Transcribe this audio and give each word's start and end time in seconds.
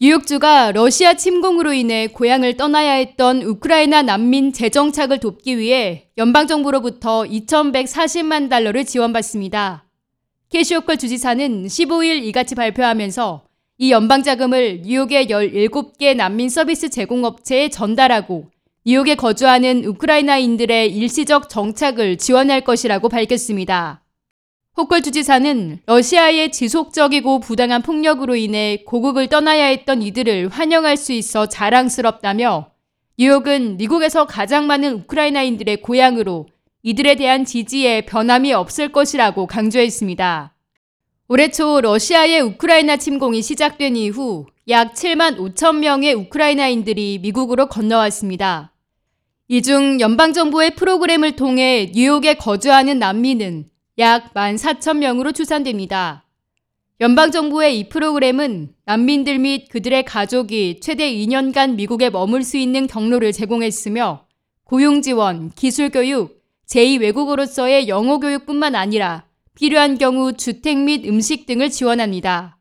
뉴욕주가 0.00 0.72
러시아 0.72 1.14
침공으로 1.14 1.72
인해 1.72 2.08
고향을 2.08 2.56
떠나야 2.56 2.94
했던 2.94 3.42
우크라이나 3.42 4.02
난민 4.02 4.52
재정착을 4.52 5.18
돕기 5.20 5.56
위해 5.56 6.08
연방정부로부터 6.18 7.22
2,140만 7.22 8.50
달러를 8.50 8.84
지원받습니다. 8.84 9.86
캐시오컬 10.50 10.98
주지사는 10.98 11.66
15일 11.66 12.24
이같이 12.24 12.56
발표하면서 12.56 13.44
이 13.78 13.92
연방자금을 13.92 14.82
뉴욕의 14.84 15.28
17개 15.28 16.16
난민 16.16 16.48
서비스 16.48 16.90
제공업체에 16.90 17.68
전달하고 17.68 18.50
뉴욕에 18.84 19.14
거주하는 19.14 19.84
우크라이나인들의 19.84 20.92
일시적 20.92 21.48
정착을 21.48 22.18
지원할 22.18 22.62
것이라고 22.62 23.08
밝혔습니다. 23.08 24.03
호컬 24.76 25.02
주지사는 25.02 25.82
러시아의 25.86 26.50
지속적이고 26.50 27.38
부당한 27.38 27.80
폭력으로 27.80 28.34
인해 28.34 28.82
고국을 28.84 29.28
떠나야 29.28 29.66
했던 29.66 30.02
이들을 30.02 30.48
환영할 30.48 30.96
수 30.96 31.12
있어 31.12 31.46
자랑스럽다며 31.46 32.70
뉴욕은 33.16 33.76
미국에서 33.76 34.26
가장 34.26 34.66
많은 34.66 34.92
우크라이나인들의 34.94 35.80
고향으로 35.80 36.48
이들에 36.82 37.14
대한 37.14 37.44
지지에 37.44 38.00
변함이 38.04 38.52
없을 38.52 38.90
것이라고 38.90 39.46
강조했습니다. 39.46 40.54
올해 41.28 41.50
초 41.52 41.80
러시아의 41.80 42.40
우크라이나 42.40 42.96
침공이 42.96 43.42
시작된 43.42 43.94
이후 43.94 44.46
약 44.68 44.94
7만 44.94 45.38
5천 45.38 45.78
명의 45.78 46.14
우크라이나인들이 46.14 47.20
미국으로 47.22 47.68
건너왔습니다. 47.68 48.72
이 49.48 49.62
중 49.62 50.00
연방정부의 50.00 50.74
프로그램을 50.74 51.36
통해 51.36 51.92
뉴욕에 51.94 52.34
거주하는 52.34 52.98
난민은 52.98 53.66
약 53.98 54.34
14,000명으로 54.34 55.32
추산됩니다. 55.34 56.24
연방정부의 57.00 57.78
이 57.78 57.88
프로그램은 57.88 58.74
난민들 58.86 59.38
및 59.38 59.68
그들의 59.68 60.04
가족이 60.04 60.80
최대 60.80 61.12
2년간 61.12 61.74
미국에 61.74 62.10
머물 62.10 62.42
수 62.42 62.56
있는 62.56 62.86
경로를 62.86 63.32
제공했으며 63.32 64.26
고용 64.64 65.02
지원, 65.02 65.50
기술 65.50 65.90
교육, 65.90 66.42
제2외국어로서의 66.66 67.86
영어 67.86 68.18
교육뿐만 68.18 68.74
아니라 68.74 69.26
필요한 69.54 69.98
경우 69.98 70.32
주택 70.32 70.78
및 70.78 71.06
음식 71.06 71.46
등을 71.46 71.70
지원합니다. 71.70 72.58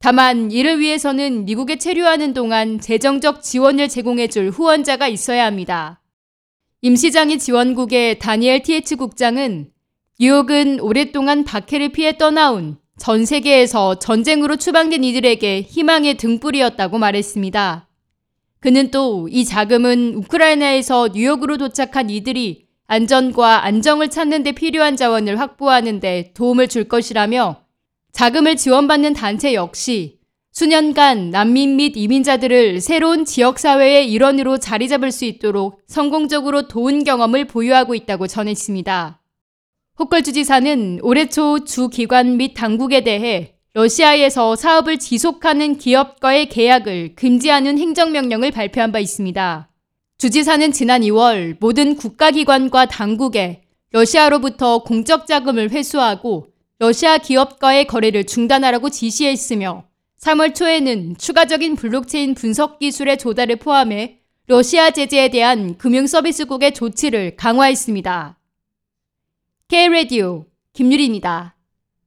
다만 0.00 0.50
이를 0.50 0.80
위해서는 0.80 1.44
미국에 1.44 1.76
체류하는 1.76 2.34
동안 2.34 2.80
재정적 2.80 3.42
지원을 3.42 3.88
제공해줄 3.88 4.50
후원자가 4.50 5.08
있어야 5.08 5.46
합니다. 5.46 6.00
임시장애 6.82 7.38
지원국의 7.38 8.18
다니엘 8.18 8.62
TH 8.62 8.96
국장은 8.96 9.73
뉴욕은 10.20 10.78
오랫동안 10.80 11.42
박해를 11.42 11.88
피해 11.88 12.16
떠나온 12.16 12.76
전 12.98 13.24
세계에서 13.24 13.98
전쟁으로 13.98 14.56
추방된 14.56 15.02
이들에게 15.02 15.62
희망의 15.62 16.16
등불이었다고 16.18 16.98
말했습니다. 16.98 17.88
그는 18.60 18.90
또 18.92 19.26
이 19.28 19.44
자금은 19.44 20.14
우크라이나에서 20.14 21.08
뉴욕으로 21.08 21.56
도착한 21.58 22.10
이들이 22.10 22.66
안전과 22.86 23.64
안정을 23.64 24.08
찾는 24.08 24.44
데 24.44 24.52
필요한 24.52 24.96
자원을 24.96 25.40
확보하는 25.40 25.98
데 25.98 26.30
도움을 26.34 26.68
줄 26.68 26.84
것이라며 26.84 27.62
자금을 28.12 28.54
지원받는 28.56 29.14
단체 29.14 29.52
역시 29.54 30.20
수년간 30.52 31.30
난민 31.30 31.74
및 31.74 31.94
이민자들을 31.96 32.80
새로운 32.80 33.24
지역사회의 33.24 34.08
일원으로 34.12 34.58
자리 34.58 34.88
잡을 34.88 35.10
수 35.10 35.24
있도록 35.24 35.80
성공적으로 35.88 36.68
도운 36.68 37.02
경험을 37.02 37.48
보유하고 37.48 37.96
있다고 37.96 38.28
전했습니다. 38.28 39.20
호컬 39.96 40.22
주지사는 40.24 40.98
올해 41.02 41.28
초 41.28 41.60
주 41.60 41.88
기관 41.88 42.36
및 42.36 42.54
당국에 42.54 43.04
대해 43.04 43.54
러시아에서 43.74 44.56
사업을 44.56 44.98
지속하는 44.98 45.78
기업과의 45.78 46.48
계약을 46.48 47.14
금지하는 47.14 47.78
행정명령을 47.78 48.50
발표한 48.50 48.90
바 48.90 48.98
있습니다. 48.98 49.68
주지사는 50.18 50.72
지난 50.72 51.02
2월 51.02 51.56
모든 51.60 51.94
국가기관과 51.94 52.86
당국에 52.86 53.62
러시아로부터 53.92 54.82
공적 54.82 55.28
자금을 55.28 55.70
회수하고 55.70 56.48
러시아 56.80 57.18
기업과의 57.18 57.86
거래를 57.86 58.24
중단하라고 58.24 58.90
지시했으며 58.90 59.84
3월 60.20 60.56
초에는 60.56 61.16
추가적인 61.18 61.76
블록체인 61.76 62.34
분석 62.34 62.80
기술의 62.80 63.18
조달을 63.18 63.56
포함해 63.56 64.18
러시아 64.48 64.90
제재에 64.90 65.28
대한 65.28 65.78
금융서비스국의 65.78 66.74
조치를 66.74 67.36
강화했습니다. 67.36 68.38
K-Radio 69.74 70.44
김유리입니다. 70.72 71.53